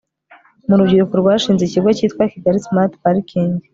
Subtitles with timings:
[0.67, 3.51] mu rubyiruko rwashinze ikigo cyitwa kigali smart parking